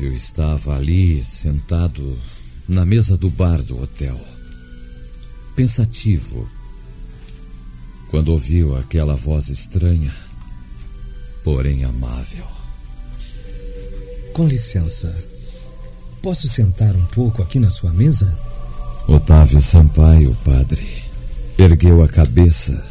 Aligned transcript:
Otávio 0.00 0.14
estava 0.14 0.76
ali, 0.76 1.22
sentado 1.22 2.18
na 2.66 2.86
mesa 2.86 3.18
do 3.18 3.28
bar 3.28 3.60
do 3.62 3.82
hotel, 3.82 4.18
pensativo, 5.54 6.48
quando 8.08 8.30
ouviu 8.30 8.74
aquela 8.78 9.14
voz 9.14 9.50
estranha, 9.50 10.10
porém 11.44 11.84
amável. 11.84 12.46
Com 14.32 14.48
licença, 14.48 15.14
posso 16.22 16.48
sentar 16.48 16.96
um 16.96 17.04
pouco 17.06 17.42
aqui 17.42 17.58
na 17.58 17.68
sua 17.68 17.92
mesa? 17.92 18.38
Otávio 19.06 19.60
Sampaio, 19.60 20.34
padre, 20.42 20.88
ergueu 21.58 22.02
a 22.02 22.08
cabeça 22.08 22.82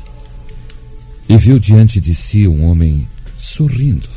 e 1.27 1.35
viu 1.37 1.57
diante 1.57 1.99
de 1.99 2.13
si 2.13 2.47
um 2.47 2.65
homem 2.65 3.09
sorrindo, 3.35 4.09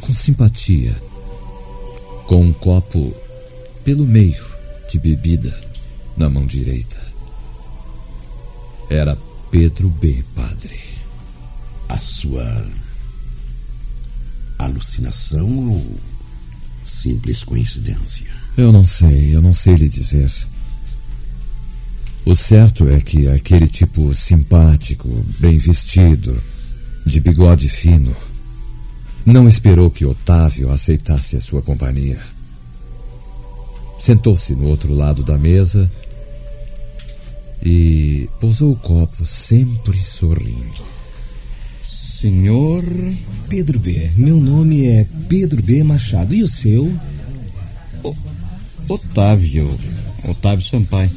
com 0.00 0.14
simpatia 0.14 1.05
com 2.26 2.42
um 2.42 2.52
copo 2.52 3.14
pelo 3.84 4.06
meio 4.06 4.44
de 4.90 4.98
bebida 4.98 5.56
na 6.16 6.28
mão 6.28 6.46
direita. 6.46 7.00
Era 8.90 9.16
Pedro 9.50 9.88
B, 9.88 10.24
padre. 10.34 10.78
A 11.88 11.98
sua 11.98 12.66
alucinação 14.58 15.68
ou 15.68 16.00
simples 16.84 17.44
coincidência? 17.44 18.26
Eu 18.56 18.72
não 18.72 18.84
sei, 18.84 19.34
eu 19.34 19.40
não 19.40 19.52
sei 19.52 19.76
lhe 19.76 19.88
dizer. 19.88 20.30
O 22.24 22.34
certo 22.34 22.88
é 22.88 23.00
que 23.00 23.28
aquele 23.28 23.68
tipo 23.68 24.12
simpático, 24.14 25.08
bem 25.38 25.58
vestido, 25.58 26.42
de 27.04 27.20
bigode 27.20 27.68
fino, 27.68 28.14
não 29.26 29.48
esperou 29.48 29.90
que 29.90 30.06
Otávio 30.06 30.70
aceitasse 30.72 31.36
a 31.36 31.40
sua 31.40 31.60
companhia. 31.60 32.20
Sentou-se 33.98 34.54
no 34.54 34.68
outro 34.68 34.94
lado 34.94 35.24
da 35.24 35.36
mesa 35.36 35.90
e 37.60 38.28
pousou 38.40 38.72
o 38.72 38.76
copo 38.76 39.26
sempre 39.26 39.98
sorrindo. 39.98 40.86
Senhor 41.82 42.84
Pedro 43.48 43.80
B. 43.80 44.10
Meu 44.16 44.40
nome 44.40 44.86
é 44.86 45.04
Pedro 45.28 45.60
B. 45.60 45.82
Machado. 45.82 46.32
E 46.32 46.44
o 46.44 46.48
seu? 46.48 46.86
O, 48.04 48.14
Otávio. 48.88 49.68
Otávio 50.28 50.64
Sampaio. 50.64 51.10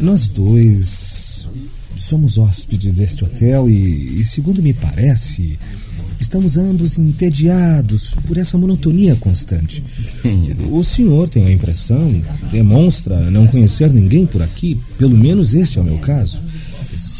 Nós 0.00 0.26
dois 0.26 1.48
somos 1.96 2.36
hóspedes 2.36 2.94
deste 2.94 3.24
hotel 3.24 3.68
e, 3.68 4.20
e 4.20 4.24
segundo 4.24 4.62
me 4.62 4.72
parece, 4.72 5.58
Estamos 6.30 6.56
ambos 6.56 6.96
entediados 6.96 8.14
por 8.24 8.36
essa 8.36 8.56
monotonia 8.56 9.16
constante. 9.16 9.82
O 10.70 10.84
senhor 10.84 11.28
tem 11.28 11.44
a 11.44 11.50
impressão, 11.50 12.22
demonstra 12.52 13.28
não 13.28 13.48
conhecer 13.48 13.92
ninguém 13.92 14.26
por 14.26 14.40
aqui, 14.40 14.80
pelo 14.96 15.16
menos 15.16 15.56
este 15.56 15.80
é 15.80 15.82
o 15.82 15.84
meu 15.84 15.98
caso. 15.98 16.40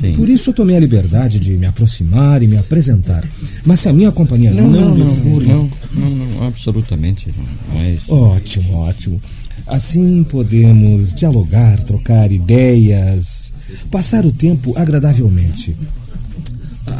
Sim. 0.00 0.12
Por 0.12 0.28
isso 0.28 0.50
eu 0.50 0.54
tomei 0.54 0.76
a 0.76 0.78
liberdade 0.78 1.40
de 1.40 1.54
me 1.54 1.66
aproximar 1.66 2.40
e 2.40 2.46
me 2.46 2.56
apresentar. 2.56 3.28
Mas 3.64 3.80
se 3.80 3.88
a 3.88 3.92
minha 3.92 4.12
companhia 4.12 4.52
não, 4.52 4.70
não, 4.70 4.94
não, 4.94 5.16
for... 5.16 5.42
não, 5.42 5.68
não, 5.92 6.10
não, 6.10 6.46
absolutamente 6.46 7.34
não. 7.36 7.80
É 7.80 7.96
ótimo, 8.08 8.76
ótimo. 8.76 9.20
Assim 9.66 10.22
podemos 10.22 11.16
dialogar, 11.16 11.82
trocar 11.82 12.30
ideias, 12.30 13.52
passar 13.90 14.24
o 14.24 14.30
tempo 14.30 14.72
agradavelmente. 14.78 15.76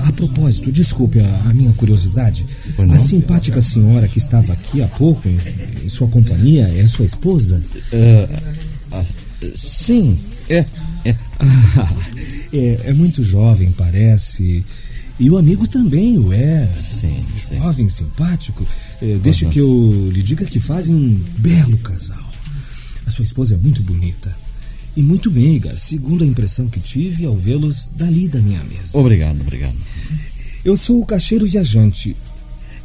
A 0.07 0.13
propósito, 0.13 0.71
desculpe 0.71 1.21
a, 1.21 1.51
a 1.51 1.55
minha 1.55 1.73
curiosidade. 1.73 2.47
A 2.79 2.99
simpática 2.99 3.61
senhora 3.61 4.09
que 4.09 4.19
estava 4.19 4.53
aqui 4.53 4.83
há 4.83 4.89
pouco, 4.89 5.29
em, 5.29 5.39
em 5.85 5.89
sua 5.89 6.09
companhia, 6.09 6.67
é 6.77 6.87
sua 6.87 7.07
esposa? 7.07 7.63
Uh, 7.93 8.97
uh, 8.97 9.57
sim, 9.57 10.19
é. 10.49 10.65
É. 11.05 11.15
Ah, 11.39 11.95
é. 12.53 12.81
é. 12.85 12.95
muito 12.95 13.23
jovem, 13.23 13.73
parece. 13.73 14.65
E 15.19 15.31
o 15.31 15.39
amigo 15.39 15.67
também 15.69 16.19
o 16.19 16.33
é. 16.33 16.69
Sim, 17.01 17.25
jovem, 17.59 17.89
sim. 17.89 18.05
simpático. 18.05 18.67
É, 19.03 19.17
deixe 19.23 19.45
uhum. 19.45 19.51
que 19.51 19.59
eu 19.59 20.11
lhe 20.13 20.23
diga 20.23 20.45
que 20.45 20.61
fazem 20.61 20.95
um 20.95 21.23
belo 21.39 21.79
casal. 21.79 22.31
A 23.07 23.11
sua 23.11 23.25
esposa 23.25 23.55
é 23.55 23.57
muito 23.57 23.83
bonita 23.83 24.35
e 24.97 25.03
muito 25.03 25.31
meiga, 25.31 25.79
segundo 25.79 26.25
a 26.25 26.27
impressão 26.27 26.69
que 26.69 26.81
tive 26.81 27.25
ao 27.25 27.37
vê-los 27.37 27.89
dali 27.97 28.29
da 28.29 28.41
minha 28.41 28.63
mesa. 28.65 28.99
Obrigado, 28.99 29.41
obrigado. 29.41 29.77
Eu 30.65 30.77
sou 30.77 31.01
o 31.01 31.07
caixeiro 31.07 31.47
viajante. 31.47 32.17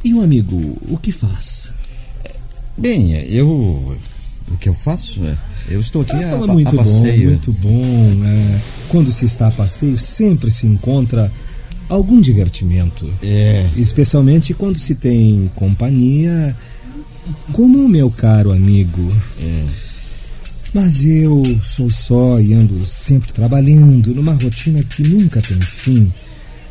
E 0.04 0.14
o 0.14 0.22
amigo, 0.22 0.56
o 0.88 0.96
que 0.98 1.10
faz? 1.10 1.70
Bem, 2.76 3.12
eu. 3.30 3.96
O 4.48 4.56
que 4.56 4.68
eu 4.68 4.74
faço? 4.74 5.24
É, 5.24 5.36
eu 5.68 5.80
estou 5.80 6.02
aqui 6.02 6.12
ah, 6.12 6.34
a, 6.34 6.46
muito 6.46 6.68
a 6.68 6.84
passeio. 6.84 7.24
Bom, 7.24 7.30
muito 7.30 7.52
bom. 7.52 8.24
É, 8.24 8.60
quando 8.88 9.10
se 9.10 9.24
está 9.24 9.48
a 9.48 9.50
passeio, 9.50 9.98
sempre 9.98 10.52
se 10.52 10.66
encontra 10.66 11.32
algum 11.88 12.20
divertimento. 12.20 13.12
É. 13.22 13.68
Especialmente 13.76 14.54
quando 14.54 14.78
se 14.78 14.94
tem 14.94 15.50
companhia, 15.56 16.56
como 17.52 17.84
o 17.84 17.88
meu 17.88 18.10
caro 18.10 18.52
amigo. 18.52 19.12
É. 19.40 19.85
Mas 20.76 21.02
eu 21.06 21.42
sou 21.64 21.88
só 21.88 22.38
e 22.38 22.52
ando 22.52 22.84
sempre 22.84 23.32
trabalhando 23.32 24.14
numa 24.14 24.34
rotina 24.34 24.82
que 24.82 25.02
nunca 25.08 25.40
tem 25.40 25.58
fim. 25.58 26.12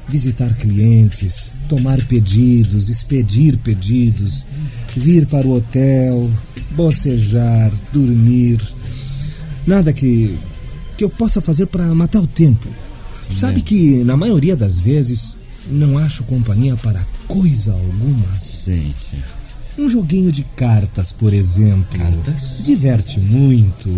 Visitar 0.07 0.53
clientes, 0.57 1.57
tomar 1.67 1.99
pedidos, 2.05 2.91
expedir 2.91 3.57
pedidos, 3.57 4.45
vir 4.95 5.25
para 5.25 5.47
o 5.47 5.55
hotel, 5.55 6.29
bocejar, 6.75 7.71
dormir. 7.91 8.61
Nada 9.65 9.91
que, 9.91 10.37
que 10.95 11.03
eu 11.03 11.09
possa 11.09 11.41
fazer 11.41 11.65
para 11.65 11.85
matar 11.95 12.19
o 12.19 12.27
tempo. 12.27 12.69
Sabe 13.33 13.63
que, 13.63 14.03
na 14.03 14.15
maioria 14.15 14.55
das 14.55 14.79
vezes, 14.79 15.35
não 15.67 15.97
acho 15.97 16.23
companhia 16.25 16.75
para 16.75 17.03
coisa 17.27 17.71
alguma. 17.71 18.37
Sim, 18.37 18.93
sim. 19.09 19.17
Um 19.77 19.89
joguinho 19.89 20.31
de 20.31 20.43
cartas, 20.55 21.11
por 21.11 21.33
exemplo. 21.33 21.99
Cartas? 21.99 22.63
Diverte 22.63 23.19
muito. 23.19 23.89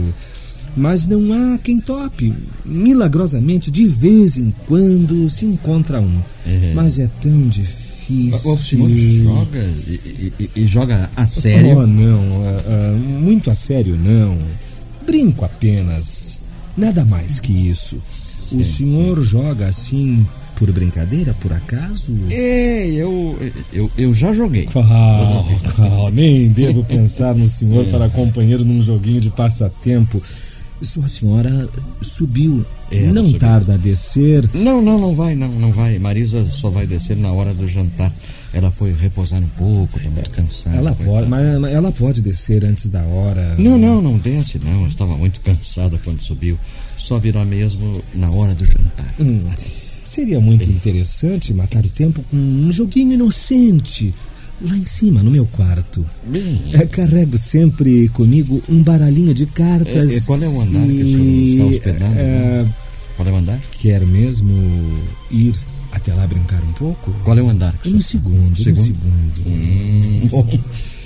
Mas 0.75 1.05
não 1.05 1.33
há 1.33 1.57
quem 1.57 1.79
tope. 1.79 2.33
Milagrosamente, 2.65 3.71
de 3.71 3.87
vez 3.87 4.37
em 4.37 4.53
quando 4.67 5.29
se 5.29 5.45
encontra 5.45 6.01
um. 6.01 6.21
É. 6.45 6.73
Mas 6.75 6.99
é 6.99 7.09
tão 7.21 7.47
difícil. 7.47 8.51
O 8.51 8.57
senhor 8.57 8.89
joga 8.89 9.59
e, 9.59 10.33
e, 10.39 10.49
e 10.55 10.67
joga 10.67 11.09
a 11.15 11.27
sério? 11.27 11.79
Oh, 11.79 11.87
não. 11.87 12.19
Uh, 12.19 12.95
uh, 12.95 12.97
muito 12.97 13.51
a 13.51 13.55
sério, 13.55 13.97
não. 13.97 14.37
Brinco 15.05 15.45
apenas. 15.45 16.41
Nada 16.77 17.03
mais 17.03 17.39
que 17.39 17.51
isso. 17.51 18.01
Sim, 18.49 18.59
o 18.59 18.63
senhor 18.63 19.17
sim. 19.17 19.23
joga 19.25 19.67
assim 19.67 20.25
por 20.57 20.71
brincadeira, 20.71 21.33
por 21.35 21.53
acaso? 21.53 22.13
É, 22.31 22.87
eu, 22.87 23.37
eu, 23.71 23.91
eu 23.97 24.13
já 24.13 24.33
joguei. 24.33 24.67
Ah, 24.75 25.43
ah, 25.77 26.11
nem 26.11 26.49
devo 26.49 26.83
pensar 26.83 27.35
no 27.35 27.47
senhor 27.47 27.87
é. 27.87 27.91
para 27.91 28.09
companheiro 28.09 28.65
num 28.65 28.81
joguinho 28.81 29.21
de 29.21 29.29
passatempo. 29.29 30.21
Sua 30.81 31.07
senhora 31.07 31.69
subiu. 32.01 32.65
É, 32.91 33.11
não 33.11 33.25
subiu. 33.25 33.39
tarda 33.39 33.75
a 33.75 33.77
descer. 33.77 34.49
Não, 34.53 34.81
não, 34.81 34.99
não 34.99 35.13
vai, 35.13 35.35
não, 35.35 35.47
não 35.47 35.71
vai. 35.71 35.99
Marisa 35.99 36.43
só 36.45 36.69
vai 36.69 36.87
descer 36.87 37.15
na 37.17 37.31
hora 37.31 37.53
do 37.53 37.67
jantar. 37.67 38.13
Ela 38.53 38.71
foi 38.71 38.93
repousar 38.93 39.39
um 39.39 39.47
pouco, 39.49 39.97
está 39.97 40.09
muito 40.09 40.29
cansada. 40.31 40.75
Ela 40.75 40.95
pode, 40.95 41.27
mas 41.27 41.71
ela 41.71 41.91
pode 41.91 42.21
descer 42.21 42.65
antes 42.65 42.87
da 42.87 43.03
hora. 43.03 43.55
Não, 43.59 43.77
não, 43.77 44.01
não 44.01 44.17
desce, 44.17 44.59
não. 44.63 44.83
Eu 44.83 44.87
estava 44.87 45.15
muito 45.15 45.39
cansada 45.41 45.99
quando 46.03 46.21
subiu. 46.21 46.57
Só 46.97 47.19
virá 47.19 47.45
mesmo 47.45 48.01
na 48.15 48.31
hora 48.31 48.55
do 48.55 48.65
jantar. 48.65 49.13
Hum. 49.19 49.43
Seria 50.07 50.39
muito 50.39 50.63
interessante 50.63 51.53
matar 51.53 51.83
o 51.85 51.89
tempo 51.89 52.23
com 52.31 52.37
um 52.37 52.71
joguinho 52.71 53.13
inocente. 53.13 54.13
Lá 54.61 54.75
em 54.75 54.85
cima, 54.85 55.21
no 55.21 55.29
meu 55.29 55.45
quarto. 55.47 56.03
Bem. 56.25 56.61
É, 56.73 56.85
carrego 56.85 57.37
sempre 57.37 58.07
comigo 58.09 58.63
um 58.69 58.81
baralhinho 58.81 59.33
de 59.33 59.45
cartas. 59.45 60.11
É, 60.11 60.15
é, 60.15 60.21
qual 60.21 60.41
é 60.41 60.47
o 60.47 60.61
andar 60.61 60.81
que 60.87 61.03
o 61.03 61.05
senhor 61.05 61.51
está 61.51 61.65
hospedando? 61.65 62.15
é, 62.19 62.65
Qual 63.17 63.27
é 63.27 63.31
o 63.31 63.35
andar? 63.35 63.59
quer 63.79 64.01
mesmo 64.05 64.97
ir 65.29 65.53
até 65.91 66.13
lá 66.13 66.25
brincar 66.25 66.63
um 66.63 66.71
pouco? 66.73 67.11
Qual 67.25 67.37
é 67.37 67.41
o 67.41 67.49
andar? 67.49 67.73
que 67.77 67.89
o 67.89 67.93
No 67.93 68.01
senhor- 68.01 68.23
segundo, 68.23 68.57
Segundo? 68.63 68.83
segundo. 68.85 69.41
Hum, 69.47 70.27
bom, 70.31 70.59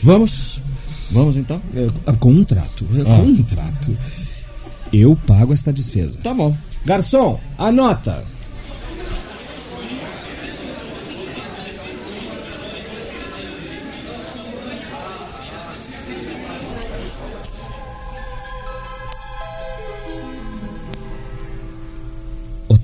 vamos. 0.03 0.61
Vamos 1.09 1.35
então? 1.35 1.59
É, 1.75 2.11
com 2.13 2.31
um 2.31 2.43
trato, 2.45 2.85
é, 2.95 3.01
Ah. 3.01 3.17
com 3.17 3.23
um 3.23 3.35
trato. 3.43 3.97
Eu 4.93 5.15
pago 5.27 5.51
esta 5.51 5.73
despesa. 5.73 6.19
Tá 6.23 6.33
bom. 6.33 6.55
Garçom, 6.85 7.37
anota. 7.57 8.23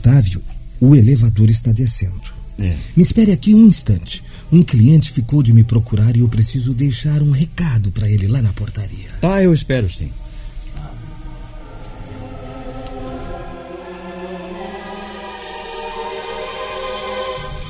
Otávio, 0.08 0.42
o 0.80 0.96
elevador 0.96 1.50
está 1.50 1.74
descendo. 1.74 2.22
É. 2.58 2.74
Me 2.96 3.04
espere 3.04 3.34
aqui 3.34 3.54
um 3.54 3.68
instante. 3.68 4.24
Um 4.50 4.64
cliente 4.64 5.12
ficou 5.12 5.44
de 5.44 5.52
me 5.52 5.66
procurar 5.66 6.16
e 6.16 6.22
eu 6.22 6.30
preciso 6.30 6.74
deixar 6.74 7.22
um 7.22 7.32
recado 7.32 7.92
para 7.92 8.10
ele 8.10 8.26
lá 8.26 8.42
na 8.42 8.54
portaria. 8.54 9.10
Ah, 9.22 9.44
eu 9.44 9.54
espero 9.54 9.90
sim. 9.90 10.10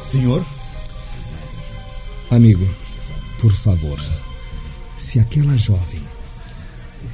Senhor? 0.06 0.46
Amigo, 2.30 2.70
por 3.42 3.52
favor, 3.52 4.00
se 5.00 5.20
aquela 5.20 5.58
jovem 5.58 6.02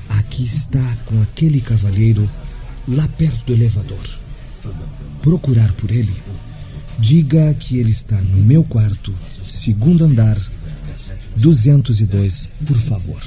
aqui 0.09 0.43
está 0.43 0.97
com 1.05 1.21
aquele 1.21 1.61
cavalheiro 1.61 2.29
lá 2.89 3.07
perto 3.07 3.45
do 3.45 3.53
elevador, 3.53 4.03
procurar 5.23 5.71
por 5.73 5.89
ele, 5.89 6.13
diga 6.99 7.53
que 7.55 7.79
ele 7.79 7.91
está 7.91 8.21
no 8.21 8.43
meu 8.43 8.63
quarto, 8.65 9.15
segundo 9.47 10.03
andar, 10.03 10.37
202, 11.37 12.49
por 12.67 12.77
favor. 12.77 13.21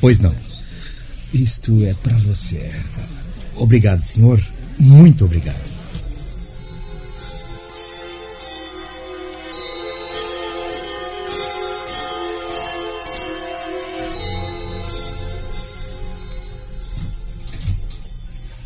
Pois 0.00 0.20
não. 0.20 0.34
Isto 1.32 1.84
é 1.84 1.92
para 1.92 2.16
você. 2.18 2.70
Obrigado, 3.56 4.00
senhor. 4.00 4.40
Muito 4.78 5.24
obrigado. 5.24 5.74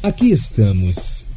Aqui 0.03 0.31
estamos. 0.31 1.28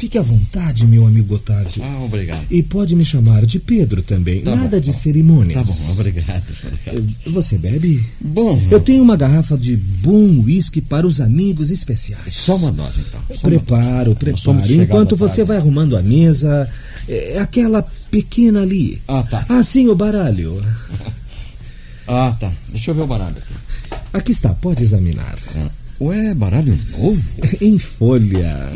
Fique 0.00 0.16
à 0.16 0.22
vontade, 0.22 0.86
meu 0.86 1.06
amigo 1.06 1.34
Otávio. 1.34 1.82
Ah, 1.84 2.02
obrigado. 2.02 2.46
E 2.50 2.62
pode 2.62 2.96
me 2.96 3.04
chamar 3.04 3.44
de 3.44 3.58
Pedro 3.58 4.00
também. 4.02 4.40
Tá 4.40 4.50
bom, 4.52 4.56
Nada 4.56 4.80
de 4.80 4.86
tá 4.86 4.92
bom. 4.94 4.98
cerimônias. 4.98 5.54
Tá 5.58 5.62
bom, 5.62 5.92
obrigado. 5.92 6.42
obrigado. 6.64 7.14
Você 7.26 7.58
bebe? 7.58 8.02
Bom, 8.18 8.58
Eu 8.70 8.80
tenho 8.80 9.02
uma 9.02 9.14
garrafa 9.14 9.58
de 9.58 9.76
bom 9.76 10.42
uísque 10.42 10.80
para 10.80 11.06
os 11.06 11.20
amigos 11.20 11.70
especiais. 11.70 12.32
só 12.32 12.56
uma 12.56 12.72
dose 12.72 13.00
então. 13.06 13.20
Só 13.36 13.42
Preparo, 13.42 14.14
preparo. 14.16 14.72
Enquanto 14.72 15.16
você 15.16 15.44
vai 15.44 15.58
arrumando 15.58 15.94
a 15.98 16.02
mesa, 16.02 16.66
é 17.06 17.38
aquela 17.38 17.82
pequena 18.10 18.62
ali. 18.62 19.02
Ah, 19.06 19.22
tá. 19.22 19.44
Ah, 19.50 19.62
sim, 19.62 19.86
o 19.88 19.94
baralho. 19.94 20.62
Ah, 22.12 22.36
tá. 22.40 22.50
Deixa 22.70 22.90
eu 22.90 22.94
ver 22.96 23.02
o 23.02 23.06
baralho 23.06 23.36
aqui. 23.36 24.00
Aqui 24.12 24.32
está, 24.32 24.48
pode 24.48 24.82
examinar. 24.82 25.32
Ah, 25.54 25.70
Ué, 26.00 26.34
baralho 26.34 26.78
novo? 26.92 27.30
Em 27.60 27.78
folha. 27.78 28.72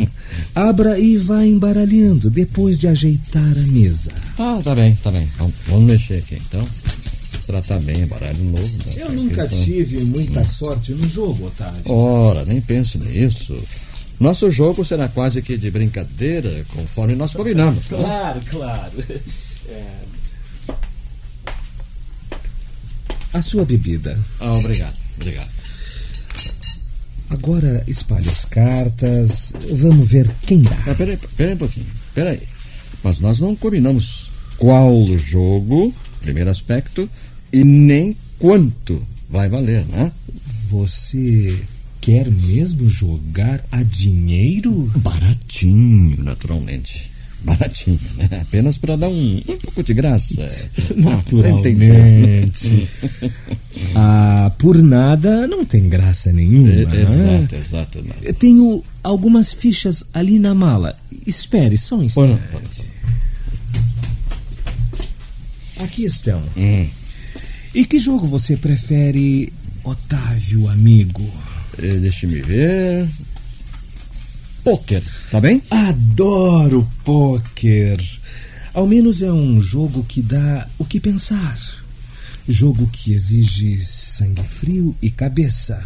Abra 0.55 0.99
e 0.99 1.17
vá 1.17 1.45
embaralhando 1.47 2.29
depois 2.31 2.79
de 2.79 2.87
ajeitar 2.87 3.43
a 3.43 3.67
mesa. 3.73 4.11
Ah, 4.39 4.61
tá 4.63 4.75
bem, 4.75 4.95
tá 5.03 5.11
bem. 5.11 5.29
Vamos, 5.39 5.55
vamos 5.67 5.85
mexer 5.93 6.19
aqui 6.19 6.35
então. 6.35 6.67
Tratar 7.47 7.79
bem, 7.81 8.07
baralho 8.07 8.43
novo. 8.45 8.71
né? 8.87 8.95
Eu 8.97 9.13
nunca 9.13 9.45
então. 9.47 9.65
tive 9.65 10.05
muita 10.05 10.45
sorte 10.45 10.93
no 10.93 11.09
jogo, 11.09 11.47
Otávio. 11.47 11.81
Ora, 11.87 12.45
nem 12.45 12.61
pense 12.61 12.99
nisso. 12.99 13.57
Nosso 14.21 14.51
jogo 14.51 14.85
será 14.85 15.09
quase 15.09 15.41
que 15.43 15.57
de 15.57 15.71
brincadeira, 15.71 16.65
conforme 16.69 17.15
nós 17.15 17.33
combinamos. 17.35 17.87
tá? 17.87 17.97
Claro, 17.97 18.41
claro. 18.51 18.93
É. 19.69 19.85
A 23.33 23.43
sua 23.43 23.65
bebida. 23.65 24.19
Ah, 24.41 24.53
obrigado, 24.53 24.95
obrigado. 25.17 25.51
Agora 27.35 27.83
espalhe 27.89 28.29
as 28.29 28.45
cartas. 28.45 29.53
Vamos 29.73 30.09
ver 30.09 30.31
quem 30.47 30.63
dá. 30.63 30.77
Ah, 30.87 30.95
peraí, 30.95 31.19
peraí 31.37 31.55
um 31.55 31.59
pouquinho. 31.59 31.87
Peraí. 32.15 32.41
Mas 33.03 33.19
nós 33.19 33.41
não 33.41 33.57
combinamos 33.57 34.31
qual 34.57 35.19
jogo, 35.19 35.93
primeiro 36.23 36.49
aspecto, 36.49 37.11
e 37.53 37.65
nem 37.65 38.17
quanto 38.39 39.05
vai 39.29 39.49
valer, 39.49 39.85
né? 39.87 40.13
Você 40.71 41.61
quer 42.01 42.31
mesmo 42.31 42.89
jogar 42.89 43.65
a 43.73 43.83
dinheiro? 43.83 44.93
Baratinho, 44.95 46.23
naturalmente. 46.23 47.11
Baratinho, 47.45 48.01
né? 48.17 48.29
Apenas 48.41 48.79
para 48.79 48.97
dar 48.97 49.09
um, 49.09 49.37
um 49.37 49.57
pouco 49.59 49.83
de 49.83 49.95
graça. 49.95 50.35
Ah. 50.97 51.11
Naturalmente. 51.17 52.89
ah, 53.95 54.53
por 54.59 54.83
nada 54.83 55.47
não 55.47 55.65
tem 55.65 55.89
graça 55.89 56.33
nenhuma. 56.33 56.71
É, 56.71 56.85
né? 56.87 57.03
exato, 57.03 57.55
exato. 57.57 58.03
Não. 58.03 58.15
Eu 58.23 58.35
Tenho 58.35 58.83
algumas 59.03 59.53
fichas 59.53 60.05
ali 60.13 60.39
na 60.39 60.55
mala. 60.55 60.97
Espere 61.27 61.77
só 61.77 61.97
um 61.97 62.03
instante. 62.03 62.39
põe 62.51 62.63
não. 65.79 65.85
Aqui 65.85 66.05
estão. 66.05 66.43
Hum. 66.57 66.87
E 67.75 67.85
que 67.85 67.99
jogo 67.99 68.27
você 68.27 68.57
prefere, 68.57 69.53
Otávio, 69.83 70.69
amigo? 70.69 71.29
Eh, 71.79 71.99
Deixa-me 71.99 72.41
ver. 72.41 73.09
Pôquer, 74.65 75.03
tá 75.31 75.41
bem? 75.41 75.63
Adoro 75.71 76.91
pôquer. 77.05 78.01
Ao 78.73 78.87
menos 78.87 79.21
é 79.21 79.31
um 79.31 79.61
jogo 79.61 80.03
que 80.03 80.23
dá 80.23 80.67
o 80.79 80.85
que 80.87 80.99
pensar. 80.99 81.59
Jogo 82.49 82.87
que 82.87 83.13
exige 83.13 83.79
sangue 83.85 84.43
frio 84.43 84.97
e 85.03 85.11
cabeça. 85.11 85.79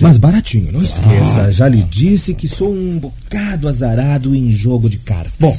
Mas 0.00 0.18
baratinho, 0.18 0.72
não 0.72 0.82
esqueça. 0.82 1.50
Já 1.50 1.68
lhe 1.68 1.82
disse 1.82 2.32
que 2.32 2.46
sou 2.48 2.72
um 2.72 2.98
bocado 2.98 3.68
azarado 3.68 4.34
em 4.34 4.50
jogo 4.52 4.88
de 4.88 4.98
cartas. 4.98 5.34
Bom, 5.38 5.56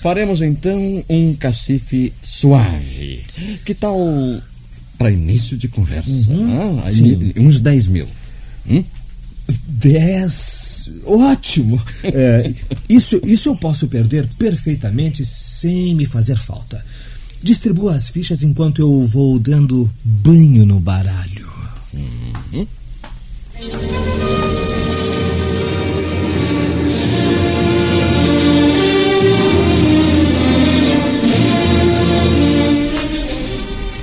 faremos 0.00 0.40
então 0.40 1.04
um 1.08 1.34
cacife 1.34 2.12
suave. 2.22 3.24
Que 3.64 3.74
tal 3.74 3.98
para 4.98 5.10
início 5.10 5.56
de 5.56 5.66
conversa? 5.66 6.10
Ah, 6.30 6.86
aí, 6.86 6.92
sim. 6.94 7.32
uns 7.36 7.58
10 7.58 7.88
mil. 7.88 8.06
Hum? 8.68 8.84
Dez. 9.66 10.90
Ótimo! 11.04 11.82
É, 12.04 12.52
isso, 12.88 13.20
isso 13.24 13.48
eu 13.48 13.56
posso 13.56 13.88
perder 13.88 14.28
perfeitamente 14.38 15.24
sem 15.24 15.94
me 15.94 16.06
fazer 16.06 16.36
falta. 16.36 16.84
Distribua 17.42 17.96
as 17.96 18.08
fichas 18.08 18.42
enquanto 18.42 18.80
eu 18.80 19.04
vou 19.04 19.38
dando 19.38 19.90
banho 20.04 20.64
no 20.64 20.78
baralho. 20.78 21.50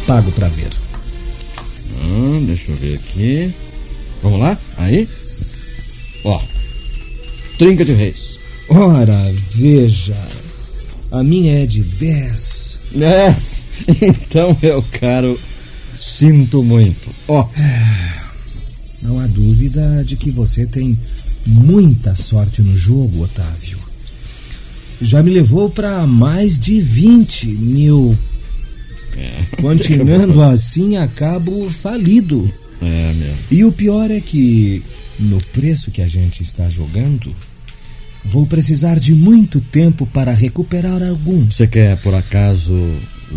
Pago 0.05 0.31
pra 0.31 0.49
ver. 0.49 0.71
Hum, 2.03 2.43
deixa 2.45 2.71
eu 2.71 2.75
ver 2.75 2.95
aqui. 2.95 3.53
Vamos 4.23 4.39
lá? 4.39 4.57
Aí. 4.77 5.07
Trinca 7.59 7.83
de 7.83 7.91
reis. 7.91 8.39
Ora, 8.69 9.33
veja. 9.53 10.15
A 11.11 11.21
minha 11.21 11.63
é 11.63 11.65
de 11.65 11.81
dez. 11.83 12.79
É. 12.95 13.35
Então, 14.01 14.57
meu 14.61 14.83
caro, 14.99 15.39
sinto 15.95 16.61
muito. 16.61 17.09
Ó. 17.29 17.47
Não 19.01 19.17
há 19.19 19.25
dúvida 19.27 20.03
de 20.03 20.17
que 20.17 20.29
você 20.29 20.65
tem 20.65 20.99
muita 21.45 22.13
sorte 22.13 22.61
no 22.61 22.77
jogo, 22.77 23.23
Otávio. 23.23 23.77
Já 25.01 25.23
me 25.23 25.31
levou 25.31 25.69
para 25.69 26.05
mais 26.05 26.59
de 26.59 26.81
20 26.81 27.47
mil. 27.47 28.17
Continuando 29.61 30.41
assim, 30.43 30.97
acabo 30.97 31.69
falido. 31.69 32.51
É, 32.81 33.13
meu. 33.13 33.35
E 33.49 33.63
o 33.63 33.71
pior 33.71 34.11
é 34.11 34.19
que, 34.19 34.83
no 35.17 35.41
preço 35.53 35.89
que 35.89 36.01
a 36.01 36.07
gente 36.07 36.43
está 36.43 36.69
jogando, 36.69 37.33
Vou 38.23 38.45
precisar 38.45 38.99
de 38.99 39.13
muito 39.13 39.61
tempo 39.61 40.05
para 40.05 40.33
recuperar 40.33 41.01
alguns. 41.01 41.55
Você 41.55 41.67
quer, 41.67 41.97
por 41.97 42.13
acaso, 42.13 42.73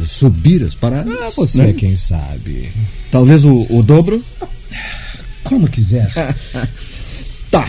subir 0.04 0.62
as 0.64 0.74
paradas? 0.74 1.16
Ah, 1.20 1.30
você, 1.34 1.66
né? 1.66 1.72
quem 1.72 1.94
sabe. 1.96 2.70
Talvez 3.10 3.44
o, 3.44 3.66
o 3.70 3.82
dobro? 3.82 4.22
Como 5.44 5.68
quiser. 5.68 6.10
tá. 7.50 7.68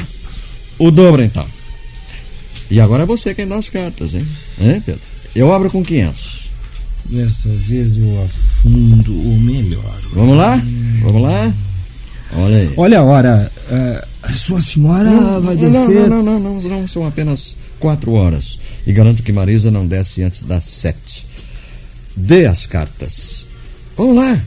O 0.79 0.91
dobro, 0.91 1.23
então. 1.23 1.45
E 2.69 2.79
agora 2.79 3.03
é 3.03 3.05
você 3.05 3.33
quem 3.35 3.47
dá 3.47 3.57
as 3.57 3.69
cartas, 3.69 4.15
hein? 4.15 4.27
Hein, 4.59 4.81
Pedro? 4.85 5.01
Eu 5.35 5.53
abro 5.53 5.69
com 5.69 5.83
500. 5.83 6.43
Dessa 7.05 7.49
vez 7.49 7.97
eu 7.97 8.23
afundo 8.23 9.13
o 9.13 9.39
melhor. 9.39 10.01
Vamos 10.13 10.37
lá? 10.37 10.61
Vamos 11.01 11.21
lá? 11.21 11.53
Olha 12.35 12.57
aí. 12.57 12.73
Olha 12.77 12.99
a 12.99 13.03
hora. 13.03 13.51
Uh, 13.69 14.33
sua 14.33 14.61
senhora 14.61 15.09
não, 15.09 15.41
vai 15.41 15.55
descer. 15.55 16.09
Não, 16.09 16.21
não, 16.21 16.39
não, 16.39 16.59
não, 16.59 16.69
não, 16.69 16.87
são 16.87 17.07
apenas 17.07 17.55
quatro 17.79 18.11
horas. 18.13 18.59
E 18.85 18.91
garanto 18.93 19.23
que 19.23 19.31
Marisa 19.31 19.71
não 19.71 19.87
desce 19.87 20.23
antes 20.23 20.43
das 20.43 20.65
sete. 20.65 21.25
Dê 22.15 22.45
as 22.45 22.65
cartas. 22.65 23.45
Vamos 23.97 24.17
lá. 24.17 24.39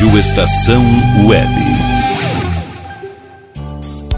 Rádio 0.00 0.18
Estação 0.18 0.82
Web. 1.26 1.89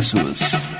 preços. 0.00 0.79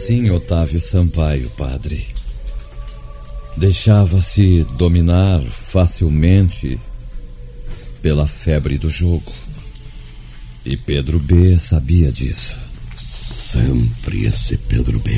Assim 0.05 0.29
Otávio 0.29 0.79
Sampaio, 0.79 1.49
padre. 1.57 2.05
Deixava-se 3.57 4.63
dominar 4.77 5.41
facilmente 5.41 6.79
pela 8.03 8.27
febre 8.27 8.77
do 8.77 8.87
jogo. 8.87 9.33
E 10.63 10.77
Pedro 10.77 11.17
B 11.17 11.57
sabia 11.57 12.11
disso. 12.11 12.55
Sempre 12.95 14.25
esse 14.25 14.57
Pedro 14.57 14.99
B. 14.99 15.11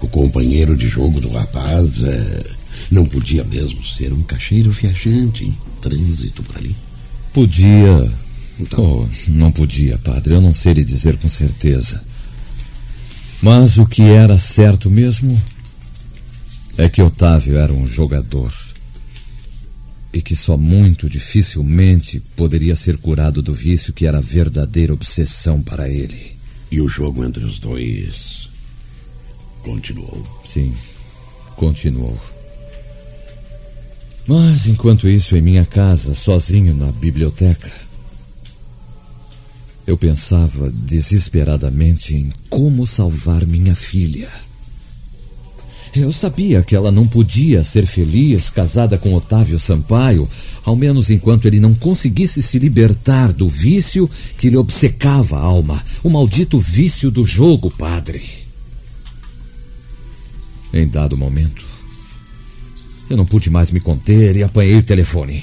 O 0.00 0.08
companheiro 0.08 0.76
de 0.76 0.88
jogo 0.88 1.20
do 1.20 1.30
rapaz 1.30 2.02
é, 2.02 2.44
não 2.90 3.06
podia 3.06 3.44
mesmo 3.44 3.84
ser 3.86 4.12
um 4.12 4.22
caixeiro 4.22 4.72
viajante 4.72 5.44
em 5.44 5.56
trânsito 5.80 6.42
por 6.42 6.56
ali. 6.56 6.74
Podia. 7.32 8.12
Oh, 8.76 9.06
não 9.28 9.52
podia, 9.52 9.96
padre. 9.98 10.34
Eu 10.34 10.40
não 10.40 10.52
sei 10.52 10.72
lhe 10.72 10.84
dizer 10.84 11.16
com 11.16 11.28
certeza. 11.28 12.09
Mas 13.42 13.78
o 13.78 13.86
que 13.86 14.02
era 14.02 14.38
certo 14.38 14.90
mesmo 14.90 15.40
é 16.76 16.88
que 16.88 17.00
Otávio 17.00 17.58
era 17.58 17.72
um 17.72 17.86
jogador. 17.86 18.52
E 20.12 20.20
que 20.20 20.34
só 20.34 20.56
muito 20.56 21.08
dificilmente 21.08 22.20
poderia 22.36 22.74
ser 22.74 22.98
curado 22.98 23.40
do 23.40 23.54
vício 23.54 23.92
que 23.92 24.06
era 24.06 24.20
verdadeira 24.20 24.92
obsessão 24.92 25.62
para 25.62 25.88
ele. 25.88 26.36
E 26.70 26.80
o 26.80 26.88
jogo 26.88 27.24
entre 27.24 27.44
os 27.44 27.58
dois 27.58 28.48
continuou. 29.62 30.26
Sim, 30.44 30.74
continuou. 31.56 32.18
Mas 34.26 34.66
enquanto 34.66 35.08
isso, 35.08 35.36
em 35.36 35.40
minha 35.40 35.64
casa, 35.64 36.14
sozinho 36.14 36.74
na 36.74 36.92
biblioteca, 36.92 37.70
eu 39.86 39.96
pensava 39.96 40.70
desesperadamente 40.70 42.14
em 42.14 42.32
como 42.48 42.86
salvar 42.86 43.46
minha 43.46 43.74
filha. 43.74 44.28
Eu 45.94 46.12
sabia 46.12 46.62
que 46.62 46.76
ela 46.76 46.92
não 46.92 47.06
podia 47.06 47.64
ser 47.64 47.84
feliz 47.84 48.48
casada 48.48 48.96
com 48.96 49.12
Otávio 49.12 49.58
Sampaio, 49.58 50.28
ao 50.64 50.76
menos 50.76 51.10
enquanto 51.10 51.46
ele 51.46 51.58
não 51.58 51.74
conseguisse 51.74 52.42
se 52.42 52.58
libertar 52.58 53.32
do 53.32 53.48
vício 53.48 54.08
que 54.38 54.48
lhe 54.48 54.56
obcecava 54.56 55.36
a 55.36 55.42
alma, 55.42 55.82
o 56.04 56.08
maldito 56.08 56.60
vício 56.60 57.10
do 57.10 57.24
jogo, 57.24 57.70
padre. 57.70 58.22
Em 60.72 60.86
dado 60.86 61.18
momento, 61.18 61.64
eu 63.08 63.16
não 63.16 63.26
pude 63.26 63.50
mais 63.50 63.72
me 63.72 63.80
conter 63.80 64.36
e 64.36 64.44
apanhei 64.44 64.76
o 64.76 64.82
telefone. 64.84 65.42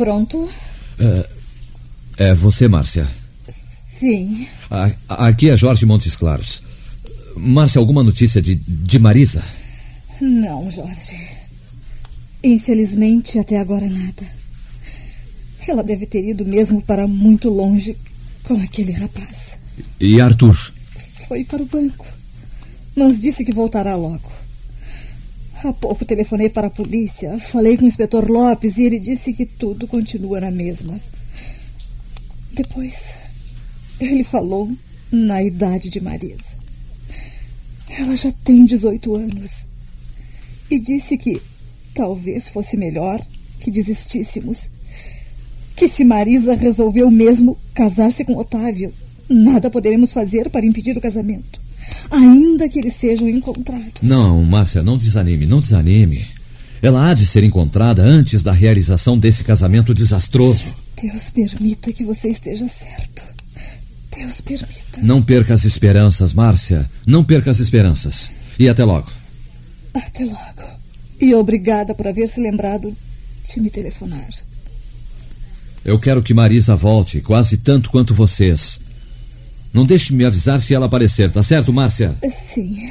Pronto? 0.00 0.48
É, 0.98 1.28
é 2.30 2.34
você, 2.34 2.66
Márcia? 2.66 3.06
Sim. 3.98 4.46
A- 4.70 5.26
aqui 5.26 5.50
é 5.50 5.56
Jorge 5.58 5.84
Montes 5.84 6.16
Claros. 6.16 6.62
Márcia, 7.36 7.78
alguma 7.78 8.02
notícia 8.02 8.40
de, 8.40 8.54
de 8.54 8.98
Marisa? 8.98 9.44
Não, 10.18 10.70
Jorge. 10.70 11.12
Infelizmente, 12.42 13.38
até 13.38 13.58
agora 13.58 13.86
nada. 13.90 14.26
Ela 15.68 15.82
deve 15.82 16.06
ter 16.06 16.24
ido 16.26 16.46
mesmo 16.46 16.80
para 16.80 17.06
muito 17.06 17.50
longe 17.50 17.94
com 18.44 18.54
aquele 18.54 18.92
rapaz. 18.92 19.58
E 20.00 20.18
Arthur? 20.18 20.56
Foi 21.28 21.44
para 21.44 21.62
o 21.62 21.66
banco. 21.66 22.06
Mas 22.96 23.20
disse 23.20 23.44
que 23.44 23.52
voltará 23.52 23.94
logo. 23.96 24.32
Há 25.62 25.74
pouco 25.74 26.06
telefonei 26.06 26.48
para 26.48 26.68
a 26.68 26.70
polícia, 26.70 27.38
falei 27.38 27.76
com 27.76 27.84
o 27.84 27.88
inspetor 27.88 28.30
Lopes 28.30 28.78
e 28.78 28.84
ele 28.84 28.98
disse 28.98 29.34
que 29.34 29.44
tudo 29.44 29.86
continua 29.86 30.40
na 30.40 30.50
mesma. 30.50 30.98
Depois, 32.50 33.12
ele 34.00 34.24
falou 34.24 34.72
na 35.12 35.42
idade 35.42 35.90
de 35.90 36.00
Marisa. 36.00 36.54
Ela 37.90 38.16
já 38.16 38.32
tem 38.42 38.64
18 38.64 39.14
anos. 39.14 39.66
E 40.70 40.78
disse 40.78 41.18
que 41.18 41.42
talvez 41.94 42.48
fosse 42.48 42.78
melhor 42.78 43.20
que 43.58 43.70
desistíssemos. 43.70 44.70
Que 45.76 45.88
se 45.88 46.04
Marisa 46.04 46.54
resolveu 46.54 47.10
mesmo 47.10 47.58
casar-se 47.74 48.24
com 48.24 48.36
Otávio, 48.36 48.94
nada 49.28 49.70
poderemos 49.70 50.12
fazer 50.12 50.48
para 50.48 50.64
impedir 50.64 50.96
o 50.96 51.00
casamento. 51.02 51.59
Ainda 52.10 52.68
que 52.68 52.78
eles 52.78 52.94
sejam 52.94 53.28
encontrados. 53.28 54.02
Não, 54.02 54.42
Márcia, 54.44 54.82
não 54.82 54.98
desanime, 54.98 55.46
não 55.46 55.60
desanime. 55.60 56.24
Ela 56.82 57.10
há 57.10 57.14
de 57.14 57.26
ser 57.26 57.44
encontrada 57.44 58.02
antes 58.02 58.42
da 58.42 58.52
realização 58.52 59.18
desse 59.18 59.44
casamento 59.44 59.94
desastroso. 59.94 60.74
Deus 61.00 61.30
permita 61.30 61.92
que 61.92 62.04
você 62.04 62.28
esteja 62.28 62.66
certo. 62.68 63.22
Deus 64.16 64.40
permita. 64.40 65.00
Não 65.02 65.22
perca 65.22 65.54
as 65.54 65.64
esperanças, 65.64 66.32
Márcia. 66.32 66.90
Não 67.06 67.22
perca 67.22 67.50
as 67.50 67.60
esperanças. 67.60 68.30
E 68.58 68.68
até 68.68 68.84
logo. 68.84 69.10
Até 69.94 70.24
logo. 70.24 70.80
E 71.20 71.34
obrigada 71.34 71.94
por 71.94 72.08
haver 72.08 72.28
se 72.28 72.40
lembrado 72.40 72.96
de 73.44 73.60
me 73.60 73.70
telefonar. 73.70 74.28
Eu 75.84 75.98
quero 75.98 76.22
que 76.22 76.34
Marisa 76.34 76.74
volte 76.74 77.20
quase 77.20 77.56
tanto 77.58 77.90
quanto 77.90 78.14
vocês. 78.14 78.79
Não 79.72 79.84
deixe 79.84 80.06
de 80.06 80.14
me 80.14 80.24
avisar 80.24 80.60
se 80.60 80.74
ela 80.74 80.86
aparecer, 80.86 81.30
tá 81.30 81.42
certo, 81.42 81.72
Márcia? 81.72 82.16
Sim. 82.30 82.90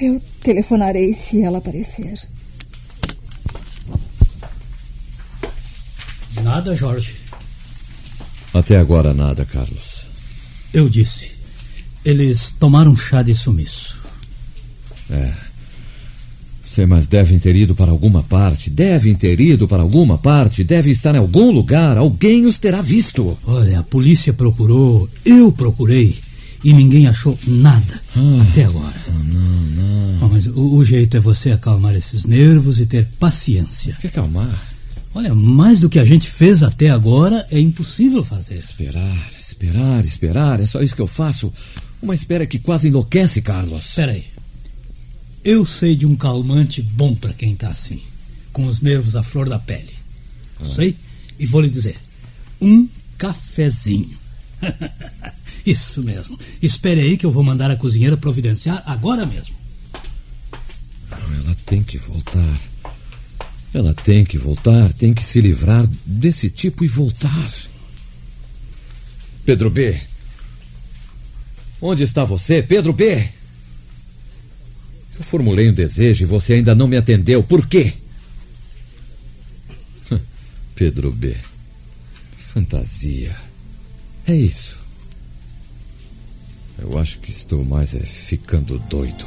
Eu 0.00 0.20
telefonarei 0.40 1.12
se 1.12 1.42
ela 1.42 1.58
aparecer. 1.58 2.14
Nada, 6.42 6.74
Jorge. 6.74 7.16
Até 8.54 8.78
agora 8.78 9.12
nada, 9.12 9.44
Carlos. 9.44 10.08
Eu 10.72 10.88
disse. 10.88 11.38
Eles 12.04 12.50
tomaram 12.50 12.96
chá 12.96 13.22
de 13.22 13.34
sumiço. 13.34 14.00
É. 15.10 15.49
Sei, 16.72 16.86
mas 16.86 17.08
devem 17.08 17.36
ter 17.36 17.56
ido 17.56 17.74
para 17.74 17.90
alguma 17.90 18.22
parte. 18.22 18.70
Devem 18.70 19.12
ter 19.16 19.40
ido 19.40 19.66
para 19.66 19.82
alguma 19.82 20.16
parte. 20.16 20.62
Devem 20.62 20.92
estar 20.92 21.16
em 21.16 21.18
algum 21.18 21.50
lugar. 21.50 21.96
Alguém 21.98 22.46
os 22.46 22.58
terá 22.60 22.80
visto. 22.80 23.36
Olha, 23.44 23.80
a 23.80 23.82
polícia 23.82 24.32
procurou, 24.32 25.08
eu 25.24 25.50
procurei 25.50 26.16
e 26.62 26.72
ninguém 26.72 27.08
achou 27.08 27.36
nada 27.44 28.00
Ah. 28.14 28.46
até 28.48 28.64
agora. 28.66 28.94
Não, 29.32 29.40
não. 29.40 30.18
Bom, 30.20 30.28
mas 30.32 30.46
o, 30.46 30.76
o 30.76 30.84
jeito 30.84 31.16
é 31.16 31.20
você 31.20 31.50
acalmar 31.50 31.96
esses 31.96 32.24
nervos 32.24 32.78
e 32.78 32.86
ter 32.86 33.04
paciência. 33.18 33.92
Que 33.94 34.06
acalmar? 34.06 34.56
Olha, 35.12 35.34
mais 35.34 35.80
do 35.80 35.88
que 35.90 35.98
a 35.98 36.04
gente 36.04 36.30
fez 36.30 36.62
até 36.62 36.88
agora 36.88 37.44
é 37.50 37.58
impossível 37.58 38.24
fazer. 38.24 38.54
Esperar, 38.58 39.28
esperar, 39.36 40.04
esperar. 40.04 40.60
É 40.60 40.66
só 40.66 40.80
isso 40.80 40.94
que 40.94 41.02
eu 41.02 41.08
faço. 41.08 41.52
Uma 42.00 42.14
espera 42.14 42.46
que 42.46 42.60
quase 42.60 42.86
enlouquece, 42.86 43.42
Carlos. 43.42 43.86
Espera 43.88 44.12
aí. 44.12 44.24
Eu 45.42 45.64
sei 45.64 45.96
de 45.96 46.06
um 46.06 46.14
calmante 46.14 46.82
bom 46.82 47.14
para 47.14 47.32
quem 47.32 47.56
tá 47.56 47.68
assim, 47.68 48.02
com 48.52 48.66
os 48.66 48.82
nervos 48.82 49.16
à 49.16 49.22
flor 49.22 49.48
da 49.48 49.58
pele. 49.58 49.94
Sei 50.62 50.94
e 51.38 51.46
vou 51.46 51.62
lhe 51.62 51.70
dizer: 51.70 51.96
um 52.60 52.86
cafezinho. 53.16 54.18
Isso 55.64 56.02
mesmo. 56.02 56.38
Espere 56.62 57.00
aí 57.00 57.16
que 57.16 57.24
eu 57.24 57.30
vou 57.30 57.42
mandar 57.42 57.70
a 57.70 57.76
cozinheira 57.76 58.16
providenciar 58.16 58.82
agora 58.86 59.24
mesmo. 59.24 59.54
Ela 61.10 61.56
tem 61.66 61.82
que 61.82 61.98
voltar. 61.98 62.60
Ela 63.72 63.94
tem 63.94 64.24
que 64.24 64.36
voltar, 64.36 64.92
tem 64.92 65.14
que 65.14 65.22
se 65.22 65.40
livrar 65.40 65.86
desse 66.04 66.50
tipo 66.50 66.84
e 66.84 66.88
voltar. 66.88 67.52
Pedro 69.44 69.70
B. 69.70 69.98
Onde 71.80 72.02
está 72.02 72.24
você, 72.24 72.62
Pedro 72.62 72.92
B? 72.92 73.39
Eu 75.20 75.24
formulei 75.24 75.68
um 75.68 75.74
desejo 75.74 76.24
e 76.24 76.26
você 76.26 76.54
ainda 76.54 76.74
não 76.74 76.88
me 76.88 76.96
atendeu. 76.96 77.42
Por 77.42 77.66
quê? 77.68 77.92
Pedro 80.74 81.12
B. 81.12 81.36
Fantasia. 82.38 83.36
É 84.26 84.34
isso. 84.34 84.78
Eu 86.78 86.98
acho 86.98 87.18
que 87.18 87.30
estou 87.30 87.62
mais 87.66 87.94
é 87.94 88.00
ficando 88.00 88.78
doido. 88.78 89.26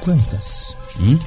Quantas? 0.00 0.74
Hum? 0.98 1.18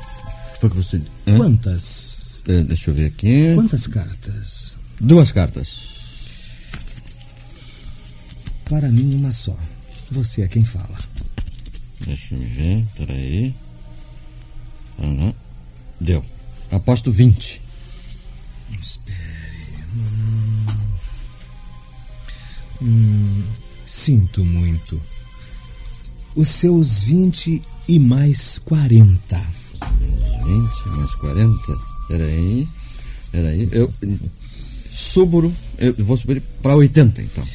Foi 0.59 0.71
que 0.71 0.75
você. 0.75 0.99
Hã? 1.27 1.37
Quantas? 1.37 2.41
Eh, 2.47 2.63
deixa 2.63 2.89
eu 2.89 2.95
ver 2.95 3.05
aqui. 3.05 3.53
Quantas 3.53 3.85
cartas? 3.85 4.75
Duas 4.99 5.31
cartas. 5.31 5.86
Para 8.69 8.91
mim, 8.91 9.15
uma 9.15 9.31
só. 9.31 9.57
Você 10.11 10.41
é 10.41 10.47
quem 10.47 10.63
fala. 10.63 10.97
Deixa 12.05 12.35
eu 12.35 12.39
ver, 12.39 12.85
peraí. 12.95 13.55
Não. 14.97 15.33
Deu. 15.99 16.23
Aposto 16.71 17.11
20. 17.11 17.61
Espere. 18.81 19.17
Hum. 19.95 20.65
Hum, 22.81 23.43
sinto 23.85 24.45
muito. 24.45 25.01
Os 26.35 26.49
seus 26.49 27.03
20 27.03 27.61
e 27.87 27.99
mais 27.99 28.59
40. 28.59 29.41
20 30.45 30.97
mais 30.97 31.15
40. 31.15 31.77
Peraí. 32.07 32.67
Peraí. 33.31 33.69
Eu. 33.71 33.91
Subo. 34.89 35.53
Eu 35.77 35.93
vou 36.05 36.17
subir 36.17 36.41
para 36.61 36.75
80, 36.75 37.21
então. 37.21 37.47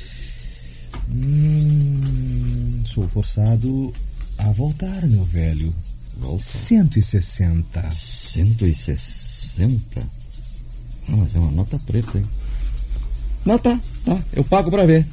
Hum, 1.14 2.81
sou 2.85 3.07
forçado 3.07 3.92
a 4.38 4.51
voltar, 4.53 5.07
meu 5.07 5.25
velho. 5.25 5.72
Volta. 6.16 6.42
160. 6.42 7.90
160? 7.90 10.01
Ah, 11.09 11.16
mas 11.16 11.35
é 11.35 11.38
uma 11.38 11.51
nota 11.51 11.79
preta, 11.81 12.18
hein? 12.18 12.25
Não, 13.44 13.59
tá, 13.59 13.79
tá. 14.05 14.18
Eu 14.33 14.44
pago 14.44 14.70
pra 14.70 14.87
ver. 14.87 15.07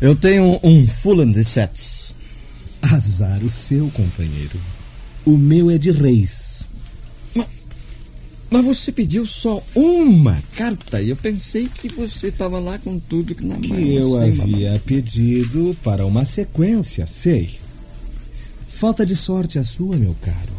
Eu 0.00 0.16
tenho 0.16 0.58
um 0.62 0.88
Fulham 0.88 1.30
de 1.30 1.44
sets. 1.44 2.14
Azar 2.82 3.42
o 3.44 3.50
seu, 3.50 3.90
companheiro. 3.90 4.58
O 5.24 5.38
meu 5.38 5.70
é 5.70 5.78
de 5.78 5.90
reis. 5.90 6.66
Mas 8.54 8.64
você 8.64 8.92
pediu 8.92 9.26
só 9.26 9.60
uma 9.74 10.40
carta 10.54 11.02
e 11.02 11.10
eu 11.10 11.16
pensei 11.16 11.68
que 11.68 11.88
você 11.88 12.28
estava 12.28 12.60
lá 12.60 12.78
com 12.78 13.00
tudo 13.00 13.34
que 13.34 13.44
na 13.44 13.56
Que 13.56 13.66
mão. 13.66 13.80
eu 13.80 14.10
Sei, 14.20 14.40
havia 14.40 14.82
pedido 14.86 15.76
para 15.82 16.06
uma 16.06 16.24
sequência, 16.24 17.04
sei. 17.04 17.58
Falta 18.68 19.04
de 19.04 19.16
sorte 19.16 19.58
a 19.58 19.64
sua, 19.64 19.96
meu 19.96 20.14
caro. 20.22 20.52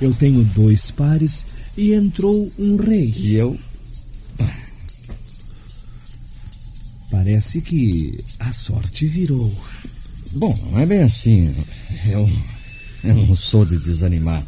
Eu 0.00 0.14
tenho 0.14 0.42
dois 0.46 0.90
pares 0.90 1.44
e 1.76 1.92
entrou 1.92 2.50
um 2.58 2.76
rei. 2.76 3.12
E 3.18 3.34
eu. 3.34 3.58
Parece 7.10 7.60
que 7.60 8.18
a 8.40 8.50
sorte 8.50 9.04
virou. 9.06 9.52
Bom, 10.36 10.58
não 10.70 10.78
é 10.80 10.86
bem 10.86 11.02
assim. 11.02 11.54
Eu, 12.06 12.30
eu 13.04 13.14
não 13.14 13.36
sou 13.36 13.66
de 13.66 13.76
desanimar. 13.76 14.42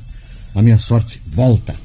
A 0.54 0.62
minha 0.62 0.78
sorte 0.78 1.20
volta. 1.26 1.83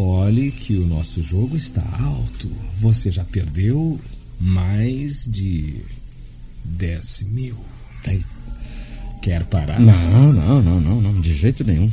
Olhe 0.00 0.52
que 0.52 0.76
o 0.76 0.86
nosso 0.86 1.20
jogo 1.20 1.56
está 1.56 1.82
alto. 2.00 2.48
Você 2.74 3.10
já 3.10 3.24
perdeu 3.24 3.98
mais 4.38 5.24
de 5.24 5.74
10 6.64 7.26
mil. 7.32 7.56
Aí. 8.06 8.22
Quer 9.20 9.42
parar? 9.46 9.80
Não, 9.80 10.32
não, 10.32 10.62
não, 10.62 10.80
não, 10.80 11.00
não, 11.00 11.20
de 11.20 11.34
jeito 11.34 11.64
nenhum. 11.64 11.90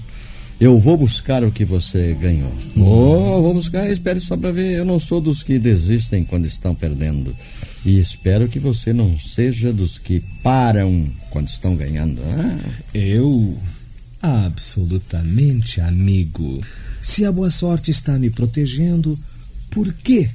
Eu 0.60 0.78
vou 0.80 0.96
buscar 0.96 1.44
o 1.44 1.52
que 1.52 1.66
você 1.66 2.14
ganhou. 2.14 2.54
Vou, 2.76 3.42
vou 3.42 3.56
buscar, 3.56 3.90
espere 3.90 4.22
só 4.22 4.38
pra 4.38 4.52
ver. 4.52 4.74
Eu 4.74 4.86
não 4.86 5.00
sou 5.00 5.20
dos 5.20 5.42
que 5.42 5.58
desistem 5.58 6.24
quando 6.24 6.46
estão 6.46 6.76
perdendo. 6.76 7.36
E 7.84 8.00
espero 8.00 8.48
que 8.48 8.60
você 8.60 8.94
não 8.94 9.20
seja 9.20 9.74
dos 9.74 9.98
que 9.98 10.20
param 10.44 11.08
quando 11.32 11.48
estão 11.48 11.76
ganhando. 11.76 12.22
Ah, 12.24 12.70
Eu, 12.94 13.58
absolutamente 14.26 15.80
amigo. 15.80 16.62
Se 17.02 17.24
a 17.26 17.32
boa 17.32 17.52
sorte 17.52 17.92
está 17.92 18.18
me 18.18 18.30
protegendo, 18.30 19.18
por 19.70 19.94
que 19.94 20.30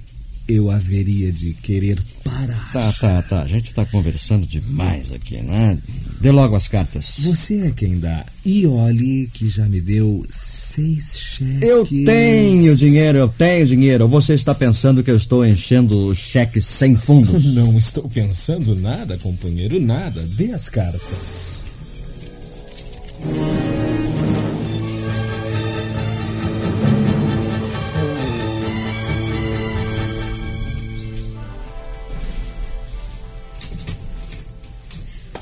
eu 0.48 0.70
haveria 0.70 1.32
de 1.32 1.54
querer 1.54 1.98
parar? 2.24 2.70
tá, 2.72 2.92
tá, 2.92 3.22
tá. 3.22 3.42
A 3.42 3.48
gente 3.48 3.74
tá 3.74 3.84
conversando 3.84 4.46
demais 4.46 5.12
aqui, 5.12 5.36
né? 5.42 5.78
Dê 6.20 6.30
logo 6.30 6.54
as 6.54 6.68
cartas. 6.68 7.16
Você 7.20 7.60
é 7.66 7.70
quem 7.70 7.98
dá. 7.98 8.24
E 8.44 8.66
olhe 8.66 9.28
que 9.32 9.48
já 9.48 9.68
me 9.68 9.80
deu 9.80 10.24
seis 10.30 11.18
cheques. 11.18 11.62
Eu 11.62 11.86
tenho 11.86 12.76
dinheiro, 12.76 13.18
eu 13.18 13.28
tenho 13.28 13.66
dinheiro. 13.66 14.06
Você 14.08 14.34
está 14.34 14.54
pensando 14.54 15.02
que 15.02 15.10
eu 15.10 15.16
estou 15.16 15.46
enchendo 15.46 16.14
cheques 16.14 16.66
sem 16.66 16.94
fundos? 16.94 17.46
Não 17.54 17.76
estou 17.78 18.08
pensando 18.08 18.76
nada, 18.76 19.16
companheiro, 19.18 19.80
nada. 19.80 20.22
Dê 20.36 20.52
as 20.52 20.68
cartas. 20.68 21.69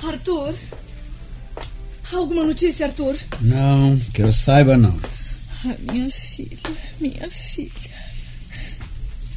Arthur? 0.03 0.55
Alguma 2.12 2.45
notícia, 2.45 2.87
Arthur? 2.87 3.17
Não, 3.41 3.99
que 4.12 4.23
eu 4.23 4.33
saiba 4.33 4.77
não. 4.77 4.99
Ah, 5.64 5.77
minha 5.93 6.11
filha, 6.11 6.59
minha 7.01 7.31
filha. 7.31 7.73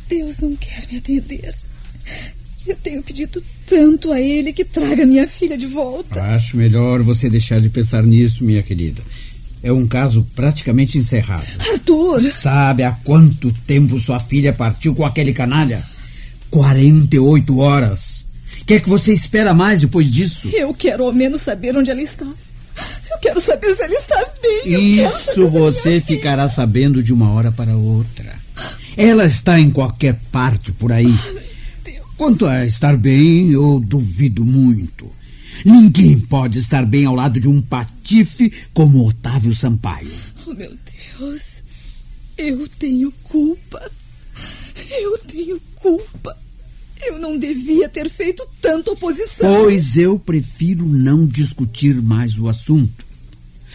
Deus 0.07 0.39
não 0.39 0.55
quer 0.55 0.87
me 0.87 0.97
atender. 0.97 1.53
Eu 2.65 2.75
tenho 2.75 3.01
pedido 3.01 3.43
tanto 3.65 4.11
a 4.11 4.19
ele 4.19 4.53
que 4.53 4.63
traga 4.63 5.05
minha 5.05 5.27
filha 5.27 5.57
de 5.57 5.65
volta. 5.65 6.21
Acho 6.21 6.57
melhor 6.57 7.01
você 7.01 7.29
deixar 7.29 7.59
de 7.59 7.69
pensar 7.69 8.03
nisso, 8.03 8.43
minha 8.43 8.61
querida. 8.61 9.01
É 9.63 9.71
um 9.71 9.87
caso 9.87 10.27
praticamente 10.35 10.97
encerrado. 10.97 11.47
Arthur! 11.71 12.21
Sabe 12.21 12.83
há 12.83 12.91
quanto 12.91 13.51
tempo 13.65 13.99
sua 13.99 14.19
filha 14.19 14.53
partiu 14.53 14.95
com 14.95 15.05
aquele 15.05 15.33
canalha? 15.33 15.83
48 16.49 17.57
horas. 17.59 18.25
Quer 18.65 18.81
que 18.81 18.89
você 18.89 19.13
espera 19.13 19.53
mais 19.53 19.81
depois 19.81 20.11
disso? 20.11 20.49
Eu 20.53 20.73
quero 20.73 21.03
ao 21.03 21.13
menos 21.13 21.41
saber 21.41 21.75
onde 21.77 21.91
ela 21.91 22.01
está. 22.01 22.25
Eu 22.25 23.17
quero 23.21 23.41
saber 23.41 23.75
se 23.75 23.83
ela 23.83 23.93
está 23.93 24.25
bem. 24.41 25.03
Isso 25.03 25.47
você 25.47 25.99
ficará 26.01 26.47
sabendo 26.49 27.03
de 27.03 27.13
uma 27.13 27.31
hora 27.31 27.51
para 27.51 27.75
outra. 27.75 28.33
Ela 28.97 29.25
está 29.25 29.59
em 29.59 29.69
qualquer 29.69 30.19
parte 30.31 30.71
por 30.71 30.91
aí. 30.91 31.13
Quanto 32.21 32.45
a 32.45 32.63
estar 32.67 32.95
bem, 32.97 33.51
eu 33.51 33.79
duvido 33.79 34.45
muito. 34.45 35.09
Ninguém 35.65 36.19
pode 36.19 36.59
estar 36.59 36.85
bem 36.85 37.03
ao 37.03 37.15
lado 37.15 37.39
de 37.39 37.47
um 37.47 37.59
patife 37.59 38.53
como 38.75 39.07
Otávio 39.07 39.55
Sampaio. 39.55 40.07
Oh, 40.45 40.53
meu 40.53 40.71
Deus. 41.17 41.63
Eu 42.37 42.67
tenho 42.77 43.11
culpa. 43.23 43.91
Eu 44.91 45.17
tenho 45.17 45.59
culpa. 45.73 46.37
Eu 47.01 47.17
não 47.17 47.39
devia 47.39 47.89
ter 47.89 48.07
feito 48.07 48.47
tanta 48.61 48.91
oposição. 48.91 49.63
Pois 49.63 49.97
eu 49.97 50.19
prefiro 50.19 50.85
não 50.85 51.25
discutir 51.25 51.99
mais 52.03 52.37
o 52.37 52.47
assunto. 52.47 53.03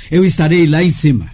Eu 0.08 0.24
estarei 0.24 0.68
lá 0.68 0.84
em 0.84 0.92
cima. 0.92 1.28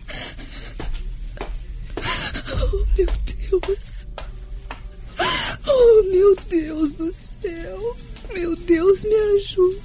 Oh, 5.85 6.03
meu 6.05 6.37
Deus 6.49 6.93
do 6.93 7.11
céu. 7.13 7.97
Meu 8.33 8.55
Deus, 8.55 9.03
me 9.03 9.15
ajude. 9.35 9.81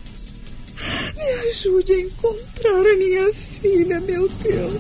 Me 1.16 1.50
ajude 1.50 1.92
a 1.92 2.02
encontrar 2.02 2.86
a 2.86 2.98
minha 2.98 3.34
filha, 3.34 4.00
meu 4.02 4.30
Deus. 4.30 4.74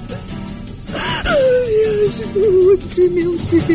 Me 1.65 1.85
ajude, 2.05 3.09
meu 3.09 3.31
Deus. 3.31 3.67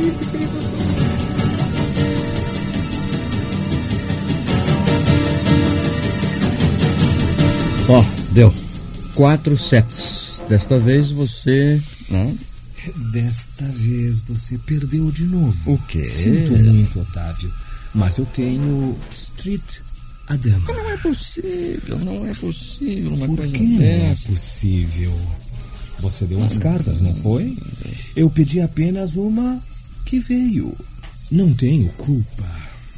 Ó, 7.88 7.98
oh, 7.98 8.32
deu. 8.32 8.54
Quatro 9.16 9.58
sets. 9.58 10.44
Desta 10.48 10.78
vez 10.78 11.10
você. 11.10 11.80
Não? 12.08 12.51
Desta 13.12 13.64
vez 13.66 14.20
você 14.20 14.58
perdeu 14.58 15.10
de 15.10 15.24
novo. 15.24 15.74
O 15.74 15.78
quê? 15.78 16.04
Sinto 16.04 16.52
muito, 16.52 17.00
Otávio. 17.00 17.52
Mas 17.94 18.18
eu 18.18 18.26
tenho 18.26 18.98
Street 19.14 19.78
a 20.26 20.36
dama. 20.36 20.72
Não 20.72 20.90
é 20.90 20.96
possível, 20.96 21.98
não 21.98 22.26
é 22.26 22.34
possível 22.34 23.14
uma 23.14 23.26
Por 23.26 23.36
coisa 23.36 23.52
que 23.52 23.62
não 23.62 23.82
é 23.82 24.16
possível? 24.26 25.12
Você 26.00 26.26
deu 26.26 26.42
as 26.42 26.58
cartas, 26.58 27.00
não 27.00 27.14
foi? 27.14 27.56
Eu 28.16 28.28
pedi 28.30 28.60
apenas 28.60 29.14
uma 29.14 29.62
que 30.04 30.18
veio. 30.18 30.74
Não 31.30 31.52
tenho 31.54 31.88
culpa. 31.92 32.48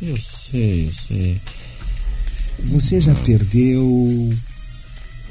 Eu 0.00 0.16
sei, 0.16 0.88
eu 0.88 0.92
sei. 0.92 1.40
Você 2.64 3.00
já 3.00 3.14
perdeu 3.14 4.32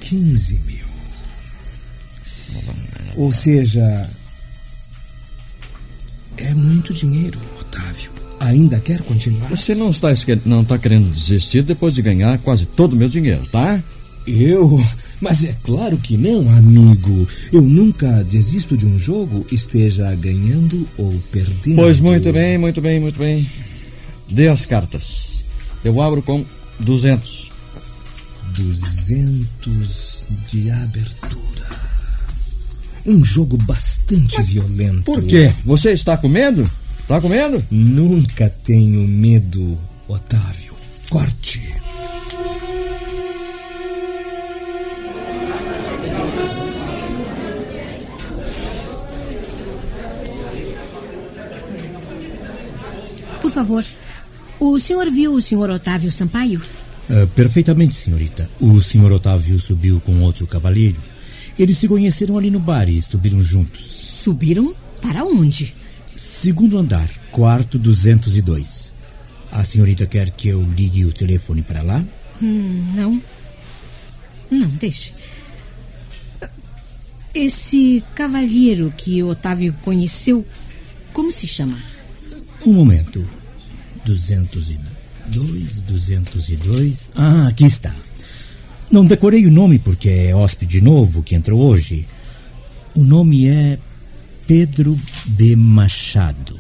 15 0.02 0.54
mil. 0.66 0.86
Ou 3.16 3.32
seja, 3.32 4.10
é 6.44 6.54
muito 6.54 6.94
dinheiro, 6.94 7.40
Otávio. 7.60 8.12
Ainda 8.40 8.80
quer 8.80 9.02
continuar? 9.02 9.50
Você 9.50 9.74
não 9.74 9.90
está, 9.90 10.10
não 10.46 10.62
está 10.62 10.78
querendo 10.78 11.12
desistir 11.12 11.64
depois 11.64 11.96
de 11.96 12.02
ganhar 12.02 12.38
quase 12.40 12.66
todo 12.66 12.94
o 12.94 12.98
meu 12.98 13.08
dinheiro, 13.08 13.42
tá? 13.52 13.82
Eu? 14.28 14.82
Mas 15.20 15.44
é 15.46 15.56
claro 15.64 15.98
que 15.98 16.18
não, 16.18 16.50
amigo. 16.50 17.28
Eu 17.52 17.62
nunca 17.62 18.24
desisto 18.24 18.76
de 18.76 18.86
um 18.86 18.98
jogo, 19.00 19.46
esteja 19.52 20.14
ganhando 20.16 20.88
ou 20.98 21.14
perdendo. 21.32 21.76
Pois 21.76 22.00
muito 22.00 22.32
bem, 22.34 22.58
muito 22.58 22.82
bem, 22.82 23.00
muito 23.00 23.18
bem. 23.18 23.48
Dê 24.32 24.50
as 24.50 24.66
cartas. 24.66 25.46
Eu 25.84 26.02
abro 26.02 26.22
com 26.22 26.44
200. 26.80 27.52
200 28.54 30.28
de 30.48 30.70
abertura. 30.70 31.43
Um 33.06 33.24
jogo 33.24 33.58
bastante 33.58 34.42
violento. 34.42 35.04
Por 35.04 35.22
quê? 35.24 35.52
Você 35.66 35.92
está 35.92 36.16
com 36.16 36.30
medo? 36.30 36.70
Está 37.00 37.20
com 37.20 37.28
medo? 37.28 37.64
Nunca 37.70 38.50
tenho 38.64 39.06
medo, 39.08 39.78
Otávio. 40.08 40.74
Corte. 41.10 41.62
Por 53.42 53.52
favor, 53.52 53.86
o 54.60 54.80
senhor 54.80 55.12
viu 55.12 55.34
o 55.34 55.42
senhor 55.42 55.70
Otávio 55.70 56.10
Sampaio? 56.10 56.62
Ah, 57.10 57.28
perfeitamente, 57.36 57.94
senhorita. 57.94 58.50
O 58.60 58.82
senhor 58.82 59.12
Otávio 59.12 59.60
subiu 59.60 60.00
com 60.00 60.22
outro 60.22 60.48
cavalheiro. 60.48 60.98
Eles 61.58 61.78
se 61.78 61.88
conheceram 61.88 62.38
ali 62.38 62.50
no 62.50 62.60
bar 62.60 62.90
e 62.90 63.02
subiram 63.02 63.42
juntos. 63.42 63.82
Subiram 63.92 64.74
para 65.02 65.24
onde? 65.24 65.76
Segundo 66.16 66.78
andar, 66.78 67.10
quarto 67.32 67.78
202. 67.78 68.94
A 69.52 69.64
senhorita 69.64 70.06
quer 70.06 70.32
que 70.32 70.48
eu 70.48 70.62
ligue 70.64 71.06
o 71.06 71.14
telefone 71.14 71.62
para 71.62 71.82
lá? 71.84 72.04
Hum, 72.42 72.94
não. 72.96 73.22
Não, 74.50 74.70
deixe. 74.70 75.14
Esse 77.34 78.04
cavalheiro 78.16 78.94
que 78.96 79.24
Otávio 79.24 79.74
conheceu, 79.82 80.46
como 81.12 81.32
se 81.32 81.48
chama? 81.48 81.78
Um 82.66 82.74
momento. 82.74 83.28
202, 84.06 85.82
202. 85.82 87.12
Ah, 87.16 87.48
aqui 87.48 87.66
está. 87.66 87.96
Não 88.94 89.04
decorei 89.04 89.48
o 89.48 89.52
nome 89.52 89.80
porque 89.80 90.08
é 90.08 90.36
hóspede 90.36 90.80
novo 90.80 91.24
que 91.24 91.34
entrou 91.34 91.60
hoje. 91.60 92.08
O 92.96 93.04
nome 93.04 93.48
é 93.48 93.80
Pedro 94.46 94.96
B. 95.26 95.56
Machado. 95.56 96.60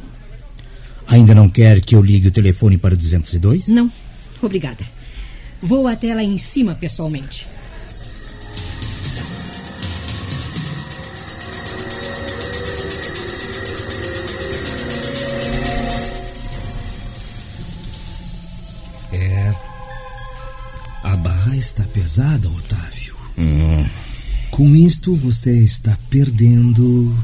Ainda 1.05 1.35
não 1.35 1.47
quer 1.47 1.79
que 1.79 1.93
eu 1.93 2.01
ligue 2.01 2.29
o 2.29 2.31
telefone 2.31 2.75
para 2.75 2.95
o 2.95 2.97
202? 2.97 3.67
Não, 3.67 3.91
obrigada. 4.41 4.83
Vou 5.61 5.87
até 5.87 6.15
lá 6.15 6.23
em 6.23 6.39
cima 6.39 6.73
pessoalmente. 6.73 7.45
Está 22.13 22.21
pesada, 22.21 22.47
Otávio. 22.47 23.15
Hum. 23.37 23.85
Com 24.51 24.75
isto, 24.75 25.15
você 25.15 25.51
está 25.59 25.97
perdendo 26.09 27.15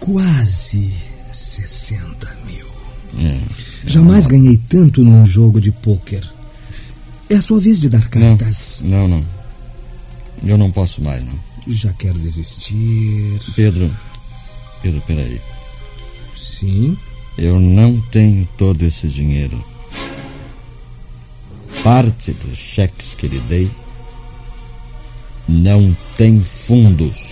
quase 0.00 0.92
60 1.30 2.38
mil. 2.46 2.66
Hum. 3.14 3.40
Jamais 3.86 4.26
ganhei 4.26 4.56
tanto 4.56 5.04
num 5.04 5.26
jogo 5.26 5.60
de 5.60 5.70
pôquer. 5.70 6.26
É 7.28 7.34
a 7.34 7.42
sua 7.42 7.60
vez 7.60 7.80
de 7.80 7.90
dar 7.90 8.08
cartas. 8.08 8.82
Não, 8.84 9.06
não. 9.06 9.24
Eu 10.42 10.56
não 10.56 10.70
posso 10.70 11.02
mais, 11.02 11.22
não. 11.24 11.38
Já 11.66 11.92
quer 11.92 12.14
desistir? 12.14 13.38
Pedro. 13.54 13.90
Pedro, 14.82 15.02
peraí. 15.06 15.40
Sim? 16.34 16.96
Eu 17.36 17.60
não 17.60 18.00
tenho 18.10 18.48
todo 18.56 18.82
esse 18.82 19.08
dinheiro. 19.08 19.62
Parte 21.88 22.32
dos 22.32 22.58
cheques 22.58 23.14
que 23.14 23.26
lhe 23.26 23.38
dei 23.48 23.70
não 25.48 25.96
tem 26.18 26.38
fundos. 26.38 27.30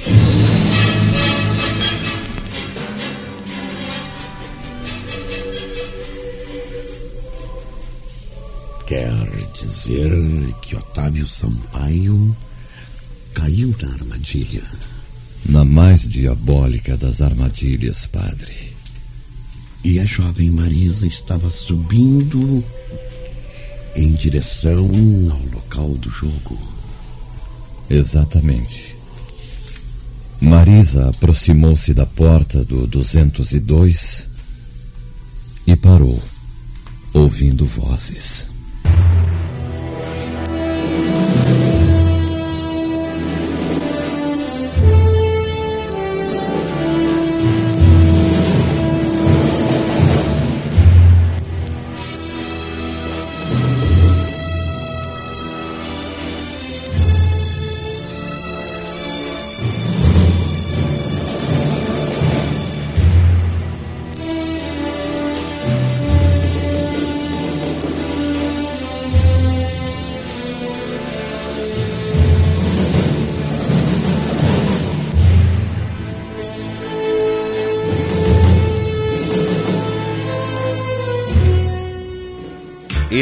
Quer 8.86 9.28
dizer 9.60 10.10
que 10.62 10.74
Otávio 10.74 11.28
Sampaio 11.28 12.34
caiu 13.34 13.76
na 13.82 13.92
armadilha. 13.92 14.62
Na 15.50 15.66
mais 15.66 16.08
diabólica 16.08 16.96
das 16.96 17.20
armadilhas, 17.20 18.06
padre. 18.06 18.74
E 19.84 20.00
a 20.00 20.06
jovem 20.06 20.50
Marisa 20.50 21.06
estava 21.06 21.50
subindo 21.50 22.64
em 23.96 24.12
direção 24.12 24.84
ao 25.30 25.42
local 25.54 25.88
do 25.94 26.10
jogo. 26.10 26.58
Exatamente. 27.88 28.96
Marisa 30.40 31.08
aproximou-se 31.08 31.94
da 31.94 32.04
porta 32.04 32.62
do 32.62 32.86
202 32.86 34.28
e 35.66 35.74
parou, 35.74 36.22
ouvindo 37.14 37.64
vozes. 37.64 38.55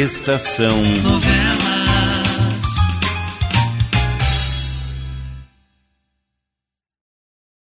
Estação 0.05 0.83
Novela. 1.01 1.74